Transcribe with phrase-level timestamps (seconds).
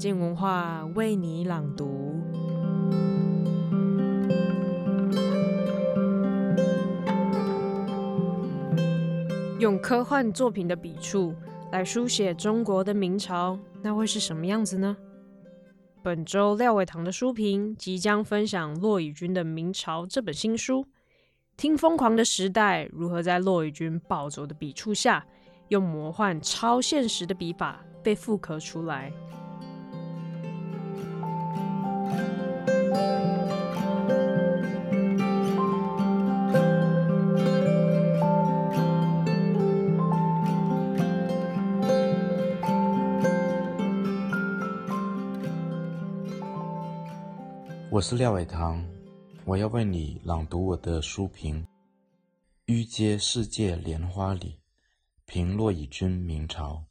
[0.00, 2.14] 静文化为你朗读，
[9.58, 11.34] 用科幻作品的笔触
[11.70, 14.96] 来书写中国的明朝，那会是什么样子呢？
[16.02, 20.86] 本周廖伟棠的书评即将分享骆以军的《明朝》这本新书，
[21.58, 25.26] 听疯狂的时代如何在骆以军暴走的笔触下，
[25.68, 29.12] 用魔幻超现实的笔法被复刻出来。
[47.92, 48.86] 我是廖伟棠，
[49.44, 51.60] 我要为你朗读我的书评
[52.66, 54.50] 《欲接世界莲花里》，
[55.24, 56.74] 评骆以君明朝。《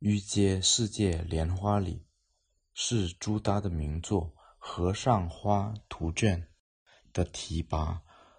[0.00, 1.94] 欲接世界莲花里》
[2.74, 4.22] 是朱耷的名作
[4.58, 6.40] 《河上花图卷》
[7.12, 7.94] 的题跋《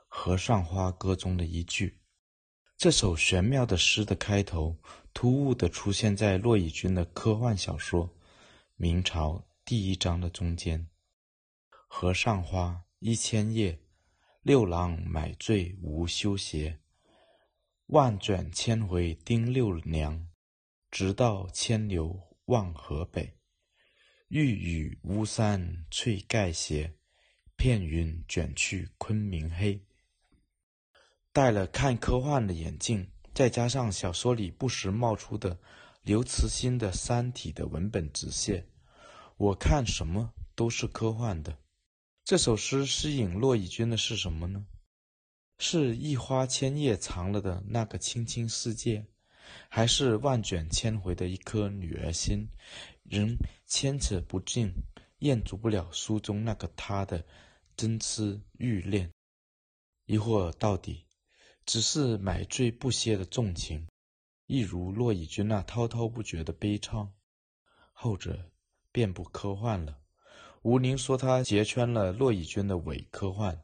[0.09, 2.02] 和尚花歌》中的一句。
[2.75, 4.75] 这首玄妙的诗的开头，
[5.14, 8.09] 突兀地出现在骆以军的科幻小说
[8.75, 9.36] 《明朝》
[9.67, 10.88] 第一章的中间，
[11.88, 13.80] 河上花一千叶，
[14.44, 16.80] 六郎买醉无休歇。
[17.88, 20.27] 万卷千回丁六娘，
[20.91, 23.39] 直到千流望河北。
[24.27, 26.93] 欲与巫山翠盖斜，
[27.55, 29.83] 片云卷去昆明黑。
[31.33, 35.59] 戴了看科幻的眼镜，再加上小说里不时冒出的
[36.03, 38.67] 刘慈欣的《三体》的文本直线。
[39.38, 41.58] 我看什么都是科幻的。
[42.23, 44.66] 这首诗吸引骆以军的是什么呢？
[45.58, 49.05] 是一花千叶藏了的那个青青世界，
[49.67, 52.47] 还是万卷千回的一颗女儿心，
[53.03, 54.72] 仍牵扯不尽、
[55.19, 57.26] 雁足不了书中那个他的
[57.76, 59.11] 真痴欲恋？
[60.05, 61.05] 亦或到底
[61.65, 63.86] 只是买醉不歇的纵情，
[64.45, 67.09] 一如骆以军那滔滔不绝的悲怆？
[67.92, 68.49] 后者。
[68.95, 70.00] 便不科幻了。
[70.61, 73.61] 吴宁说他揭穿了骆以军的伪科幻，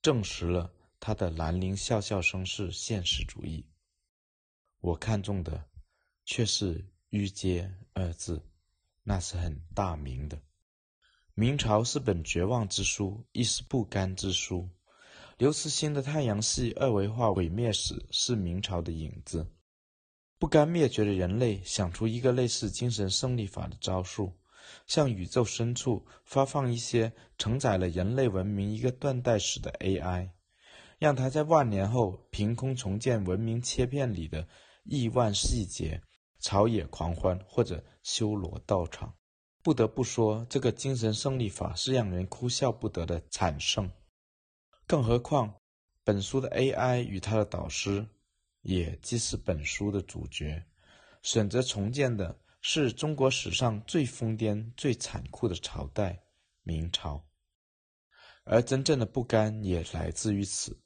[0.00, 3.66] 证实了他的兰陵笑笑生是现实主义。
[4.80, 5.62] 我看中的
[6.24, 8.42] 却是“欲接”二字，
[9.02, 10.40] 那是很大明的。
[11.34, 14.66] 明朝是本绝望之书，亦是不甘之书。
[15.36, 19.46] 刘慈欣的太阳系二维化毁灭史是明朝的影子。
[20.38, 24.32] 不甘灭绝的人类想出一个类似精神胜利法的招数。
[24.86, 30.30] 向宇宙深处发放一些承载了人类文明一个断代史的 AI，
[30.98, 34.46] 让它在万年后凭空重建文明切片里的
[34.84, 36.02] 亿万细节，
[36.40, 39.14] 朝野狂欢或者修罗道场。
[39.62, 43.90] 不得不说，这个精神胜利法是让人哭笑不得的惨胜。
[44.86, 45.52] 更何况，
[46.04, 48.06] 本书的 AI 与它的导师，
[48.62, 50.64] 也既是本书的主角，
[51.22, 52.38] 选择重建的。
[52.60, 56.20] 是中国史上最疯癫、最残酷的朝代——
[56.64, 57.24] 明朝，
[58.44, 60.76] 而真正的不甘也来自于此。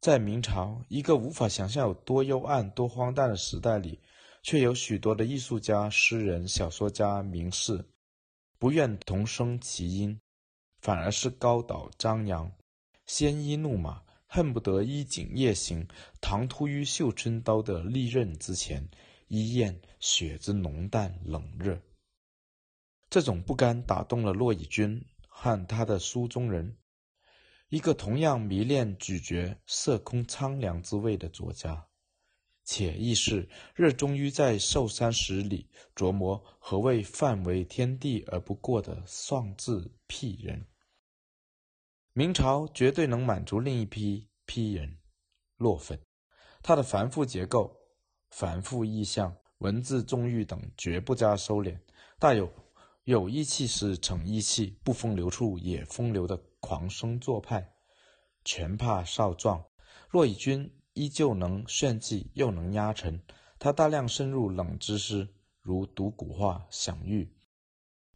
[0.00, 4.00] 在明朝一个无法想象有多幽暗、多荒诞的时代里，
[4.42, 7.84] 却有许多的艺术家、诗人、小说家、名士，
[8.58, 10.20] 不愿同生其音，
[10.80, 12.50] 反而是高岛张扬，
[13.06, 15.86] 鲜衣怒马，恨不得衣锦夜行，
[16.20, 18.88] 唐突于绣春刀的利刃之前。
[19.34, 21.80] 一验血之浓淡冷热，
[23.08, 26.76] 这种不甘打动了骆以军和他的书中人，
[27.70, 31.88] 一个同样迷恋咀嚼色空苍凉之味的作家，
[32.64, 35.66] 且亦是热衷于在寿山石里
[35.96, 40.66] 琢磨何谓范为天地而不过的丧志癖人。
[42.12, 44.98] 明朝绝对能满足另一批癖人，
[45.56, 45.98] 骆粉，
[46.62, 47.81] 他的繁复结构。
[48.32, 51.78] 繁复意象、文字纵欲等绝不加收敛，
[52.18, 52.50] 大有
[53.04, 57.74] 有义气时逞义气，不风流处也风流的狂生做派。
[58.42, 59.62] 拳怕少壮，
[60.08, 63.20] 若以军依旧能炫技，又能压沉。
[63.58, 65.28] 他大量深入冷知识，
[65.60, 67.30] 如读古画、享誉，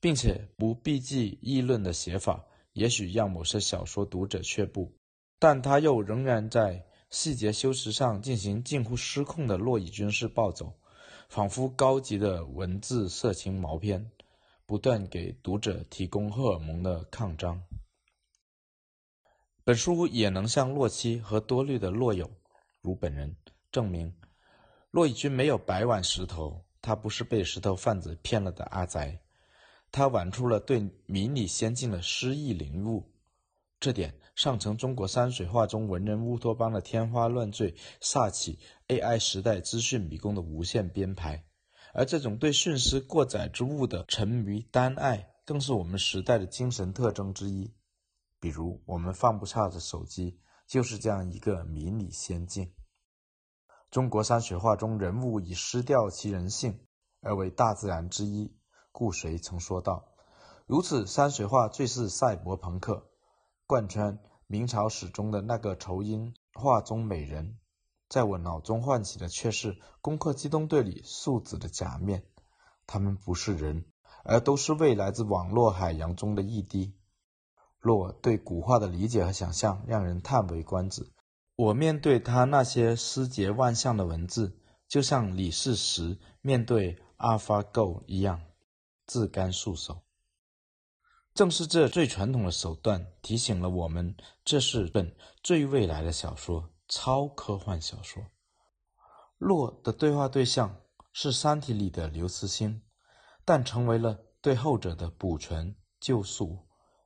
[0.01, 2.43] 并且不避忌议论的写法，
[2.73, 4.91] 也许让某些小说读者却步，
[5.39, 6.86] 但他又仍然在。
[7.11, 10.73] 细节修辞上进行近乎失控的洛以军式暴走，
[11.29, 14.11] 仿佛高级的文字色情毛片，
[14.67, 17.63] 不断给读者提供荷尔蒙的抗张。
[19.63, 22.31] 本书也能向洛妻和多虑的洛友，
[22.83, 23.35] 如本人，
[23.71, 24.15] 证明
[24.91, 29.21] 洛以军没有白玩石头，他不是被石头贩子骗了的阿宅，
[29.91, 33.05] 他玩出了对迷你仙境的诗意领悟。
[33.79, 38.59] 这点上承中国山水画中文人乌托邦的天花乱坠，煞起
[38.89, 41.45] AI 时代资讯迷宫的无限编排。
[41.93, 47.73] 而这种对讯息过载之物的沉迷单爱，更是我们时代的精神特征之一。
[48.41, 52.73] 比如，我们放不下的手机，就是这样一个迷你仙境。
[53.91, 56.81] 中国山水画中人物已失掉其人性，
[57.21, 58.55] 而为大自然之一。
[58.93, 60.15] 故谁曾说道
[60.67, 63.11] ：“如此山水画最是赛博朋克。”
[63.67, 67.59] 贯穿明朝史中的那个仇英画中美人，
[68.09, 72.25] 在我脑中唤起的却是《攻克机动队》里素子的假面。
[72.87, 73.85] 他们不是人，
[74.23, 76.95] 而都是未来自网络海洋中的一滴。
[77.81, 81.13] 洛对古画的理解和想象让人叹为观止。
[81.57, 88.43] 我面对他那些诗节万象的文字，就像李世石面对 AlphaGo 一样，
[89.07, 90.03] 自甘束手。
[91.37, 98.25] 正是这最传统的手段，提醒了我们，这是本最未来的小说——超科幻小说。
[99.37, 100.81] 洛的对话对象
[101.13, 102.81] 是《三体》里的刘慈欣，
[103.45, 106.59] 但成为了对后者的补全救赎，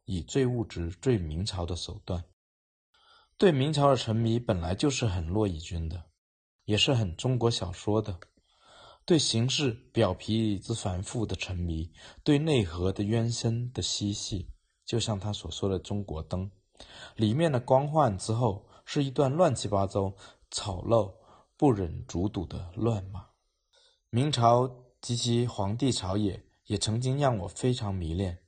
[0.05, 2.23] 以最物质、最明朝的手段。
[3.37, 6.05] 对明朝的沉迷本来就是很洛以军的，
[6.67, 8.17] 也是很中国小说的。
[9.11, 11.91] 对形式表皮之繁复的沉迷，
[12.23, 14.47] 对内核的渊深的嬉戏，
[14.87, 16.49] 就像他所说的《中国灯》
[17.17, 20.15] 里面的光幻之后，是一段乱七八糟、
[20.53, 21.13] 丑陋、
[21.57, 23.27] 不忍卒睹的乱码。
[24.11, 24.71] 明朝
[25.01, 28.39] 及其皇帝朝野也曾经让我非常迷恋。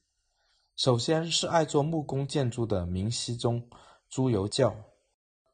[0.76, 3.68] 首先是爱做木工建筑的明熹宗
[4.08, 4.76] 朱由校。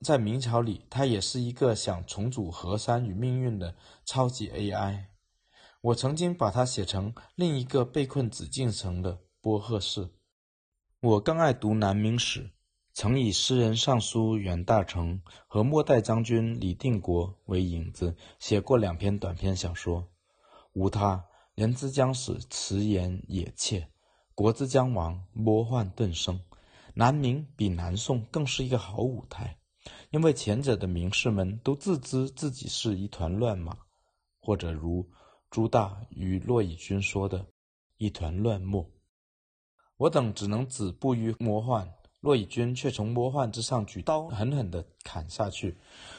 [0.04, 3.74] 在明朝里，他也是一个想重组河山与命运的
[4.04, 5.06] 超级 AI。
[5.80, 10.10] 我曾经把它写成另一个被困紫禁城的波赫士。
[11.00, 12.52] 我更爱读南明史，
[12.94, 20.08] 曾以诗人尚书袁大成和末代将军李定国为影子，写过两篇短篇小说。
[20.74, 21.24] 无他，
[21.54, 23.88] 人之将死，辞言也切；
[24.34, 26.40] 国之将亡，魔幻顿生。
[26.94, 29.58] 南明比南宋更是一个好舞台。
[30.10, 33.76] 因为前者的名士们都自知自己是一团乱麻，
[34.40, 35.06] 或者如
[35.50, 37.44] 朱大与骆以军说的
[37.98, 38.90] “一团乱墨”。
[39.98, 45.76] 我等只能止步于魔幻，骆以军却从魔幻之上举刀狠狠地砍下去。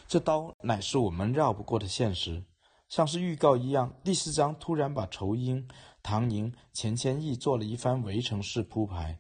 [0.08, 2.44] 这刀乃是我们绕不过的现实，
[2.90, 3.92] 像是预告一样。
[4.04, 5.68] 第四章突然把仇英、
[6.04, 9.20] 唐营、钱谦益做了一番围城式铺排，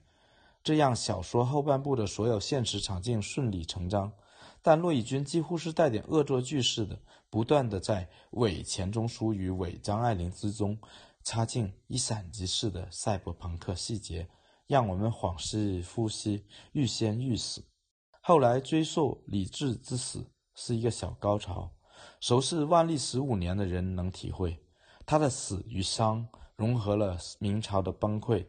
[0.61, 4.13] 这样小说后半部的所有现实场景顺理成章。
[4.61, 10.77] 但骆以军几乎是带点恶作剧似的，不断地在伪钱钟书与伪张爱玲之中
[11.23, 14.27] 插进一闪即逝的赛博朋克细节，
[14.67, 17.63] 让我们恍兮惚兮，欲仙欲死。
[18.21, 21.71] 后来追溯李治之死是一个小高潮，
[22.19, 24.59] 熟视万历十五年的人能体会，
[25.05, 28.45] 他的死与伤融合了明朝的崩溃。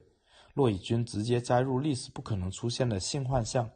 [0.55, 3.71] 骆以军直接摘入历史不可能出现的性幻象。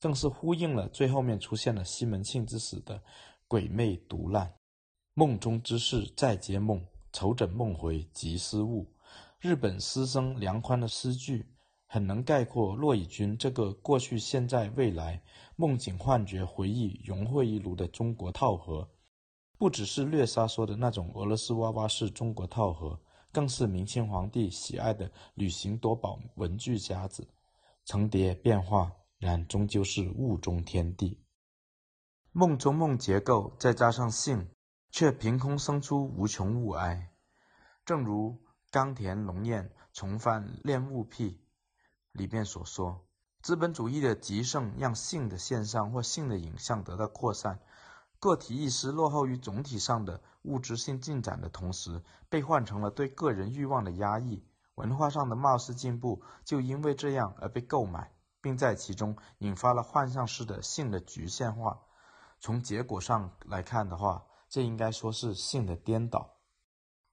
[0.00, 3.02] 更是呼应了最后面出现了西门庆之死的
[3.46, 4.54] 鬼魅毒烂，
[5.14, 8.86] 梦中之事再接梦，愁枕梦回即是雾。
[9.38, 11.46] 日本诗僧梁宽的诗句
[11.86, 15.22] 很能概括骆以军这个过去、现在、未来
[15.56, 18.88] 梦境、幻觉、回忆融汇一炉的中国套盒，
[19.58, 22.98] 不只是略沙说的那种俄罗斯娃娃式中国套盒，
[23.32, 27.28] 更是明清皇帝喜爱的旅行夺宝文具夹子，
[27.84, 28.90] 层叠变化。
[29.20, 31.22] 然终究是雾中天地，
[32.32, 34.48] 梦中梦结构再加上性，
[34.90, 37.12] 却凭空生出无穷物哀。
[37.84, 41.44] 正如冈田龙彦重返恋物癖
[42.12, 43.04] 里面所说，
[43.42, 47.60] 资本主义的极盛让性的现象或性的影像得到扩散，
[48.18, 54.46] 个体意识落后于总体上的物质性进展的同时，被换成了对个人欲望的压抑。
[54.76, 58.14] 文化上的貌似进步，就因为这样而被购买。
[58.40, 61.82] 并在其中引发了幻象式的性的局限化。
[62.38, 66.38] 从结果上来看的话，这应该说是性的颠倒，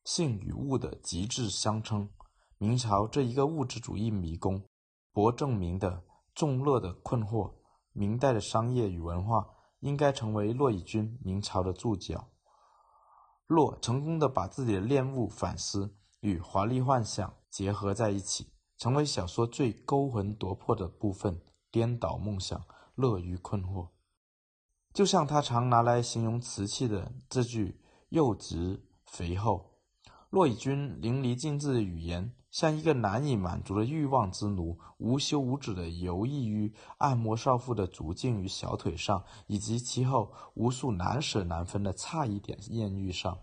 [0.03, 2.09] 性与物的极致相称。
[2.57, 4.63] 明朝这一个物质主义迷宫，
[5.11, 6.03] 博证明的
[6.33, 7.53] 众乐的困惑。
[7.91, 9.47] 明代的商业与文化
[9.79, 12.29] 应该成为骆以军明朝的注脚。
[13.47, 18.51] 骆成功的把自己的恋物反思与华丽幻想结合在一起。
[18.77, 21.41] 成为小说最勾魂夺魄的部分，
[21.71, 22.63] 颠倒梦想，
[22.95, 23.89] 乐于困惑。
[24.93, 29.79] 就像他常拿来形容瓷器的这句“又直肥厚”，
[30.29, 43.39] 骆以军淋漓尽致的语言，像一个难以满足的欲望之奴，无休无止地游弋于按摩少妇的足径与小腿上，以及其后无数难舍难分的差一点艳遇上，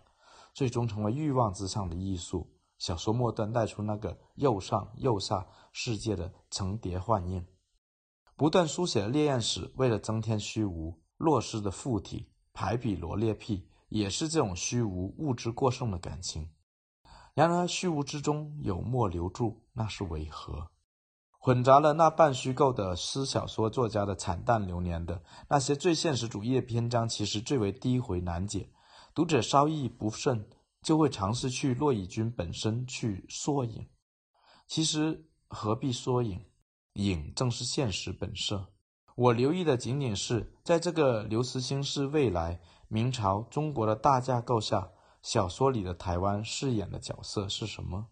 [0.53, 2.54] 最终成为欲望之上的艺术。
[2.85, 7.43] 小说末端带出那个又上又下世界的层叠幻映，
[8.35, 11.01] 不断书写烈焰史，为了增添虚无。
[11.17, 16.51] 洛施的附体排比罗列癖也是这种虚无物质过剩的感情。
[17.33, 20.67] 然而虚无之中有墨留住，那是为何？
[21.39, 28.69] 混杂了那半虚构的诗小说作家的惨淡流年的那些最现实主义的篇章，其实最为低回难解。
[29.15, 30.47] 读者稍一不慎，
[30.85, 33.89] 就会尝试去骆以军本身去缩影。
[34.67, 36.45] 其实何必缩影？
[36.93, 38.67] 影正是现实本色。
[39.15, 44.91] 我留意的仅仅是，在这个刘慈欣式未来明朝中国的大架构下，
[45.23, 48.09] 小说里的台湾饰演的角色是什么？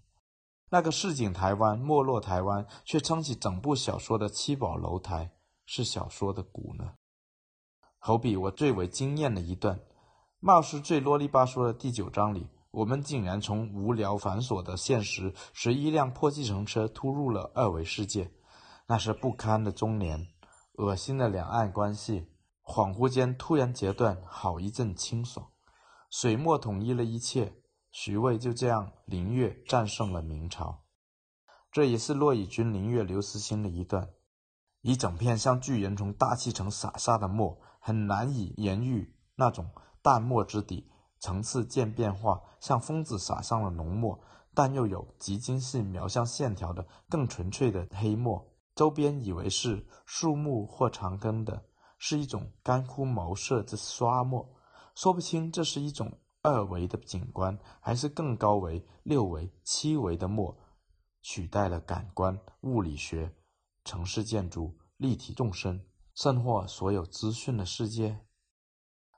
[0.71, 5.31] 那个市井台湾、没落台湾，却撑起整部小说的七宝楼台，
[5.67, 6.95] 是小说的骨呢？
[7.99, 9.79] 好比我最为惊艳的一段，
[10.39, 18.31] 貌似最啰里吧嗦的第九章里，我们竟然从无聊繁琐的现实，随一辆破计程车突入了二维世界，
[18.87, 20.27] 那是不堪的中年。
[20.79, 22.31] 恶心的两岸关系，
[22.63, 25.51] 恍惚间突然截断，好一阵清爽。
[26.09, 27.53] 水墨统一了一切，
[27.91, 30.81] 徐渭就这样凌越战胜了明朝。
[31.71, 34.09] 这也是骆以军凌越刘慈欣的一段。
[34.81, 39.69] 一整片像巨人从大气层洒下的墨，很难以言喻那种
[40.01, 40.89] 淡墨之底，
[41.23, 44.19] 层次渐变化，像疯子撒上了浓墨，
[44.53, 48.45] 但又有极精细描像线条的更纯粹的黑墨。
[48.75, 51.63] 周边以为是树木或长根的，
[51.97, 54.53] 是一种干枯毛色之刷墨，
[54.95, 56.11] 说不清这是一种
[56.41, 60.57] 二维的景观，还是更高维六维、七维的墨，
[61.21, 63.33] 取代了感官、物理学、
[63.85, 68.19] 城市建筑、立体纵深，甚或所有资讯的世界。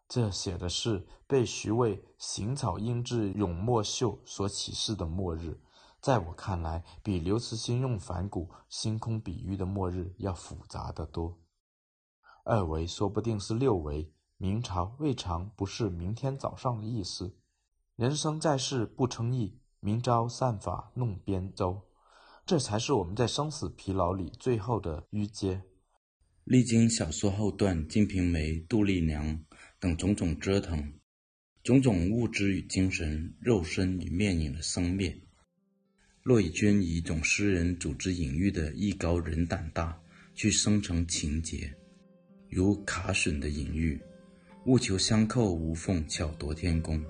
[0.08, 5.60] 这写的是被徐渭行草英志永墨秀所启示的末日。
[6.00, 11.40] 在我看来，比刘慈欣用反骨星空比喻的末日要复杂得多。
[12.44, 17.36] 二维说不定是六维，明朝未尝不是明天早上的意思。
[17.96, 21.82] 人生在世不称意，明朝散发弄边州，
[22.46, 25.64] 这才是我们在生死疲劳里最后的淤阶。
[26.44, 29.44] 历经小说后段《金瓶梅》、杜丽娘
[29.80, 30.94] 等种种折腾，
[31.64, 35.16] 种种物质与精神、肉身与面影的生灭。
[36.24, 40.00] 骆以军以一种诗人组织隐喻的艺高人胆大，
[40.34, 41.72] 去生成情节，
[42.50, 44.00] 如卡榫的隐喻，
[44.66, 47.04] 务求相扣无缝，巧夺天工，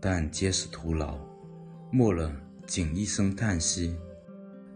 [0.00, 1.18] 但皆是徒劳。
[1.90, 2.34] 末了，
[2.66, 3.94] 仅一声叹息。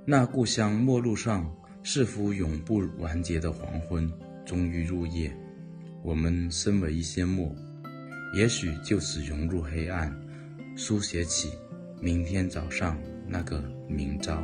[0.05, 4.12] 那故乡陌路上，似乎永不完结的黄昏，
[4.45, 5.33] 终于入夜。
[6.07, 7.53] 我们身为一些墨，
[8.33, 10.17] 也许就此融入黑暗，
[10.77, 11.51] 书写起
[12.01, 12.97] 明天早上。
[13.27, 14.41] 那个明朝，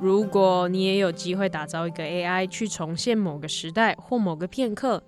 [0.00, 5.02] 如果你也有机会打造一个 AI 去重现某个时代或某个片刻，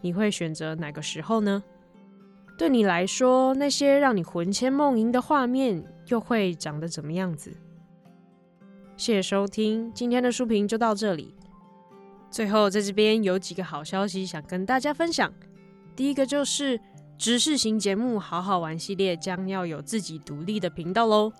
[0.00, 1.62] 你会选择哪个时候呢？
[2.56, 7.50] 对你来说，那些让你魂牵梦萦的画面又会长得怎么样子？
[8.96, 11.34] 谢谢收听，今天的书评就到这里。
[12.30, 15.32] 最后，在这边有几个好消息想跟大家分享。
[15.96, 16.80] 第一个就是
[17.18, 21.32] 知识型节目《好好玩》系列将要有自己独立的频道喽。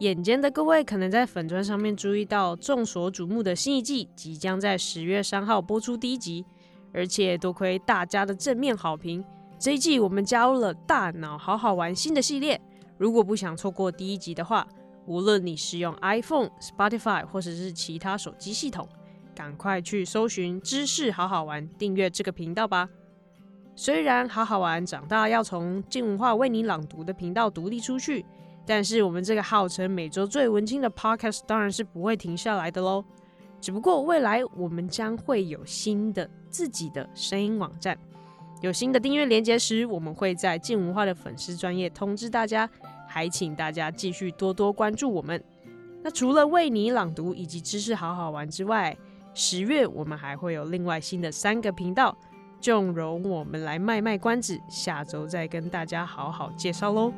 [0.00, 6.44] 眼尖的各位可能在粉专上面注意到，众所瞩目的新一季即将在十月三号播出第一集，
[6.92, 9.24] 而且多亏大家的正面好评，
[9.58, 12.60] 这一季我们加入了“大脑好好玩”新的系列。
[12.98, 14.66] 如果不想错过第一集的话，
[15.06, 18.86] 无论你是用 iPhone、Spotify 或者是其他手机系统，
[19.34, 22.88] 赶快去搜寻“知识好好玩”，订阅这个频道吧。
[23.74, 28.24] 虽然好好玩长大要从静文化为你朗读的频道独立出去，
[28.66, 33.04] 但是我们这个号称每周最文青的 Podcast 当然是不会停下来的喽。
[33.60, 37.98] 只不过未来我们将会有新的自己的声音网站，
[38.60, 42.68] 有新的订阅连结时，我们会在静文化的粉丝专页通知大家。
[43.08, 45.42] 还请大家继续多多关注我们。
[46.02, 48.94] 那除了为你朗读以及知识好好玩之外，
[49.32, 52.14] 十月我们还会有另外新的三个频道，
[52.60, 57.12] 就容我们来卖卖关子，下周再跟大家好好介绍喽。